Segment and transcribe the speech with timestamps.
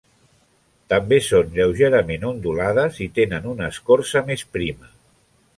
[0.93, 4.95] També són lleugerament ondulades i tenen una escorça més prima.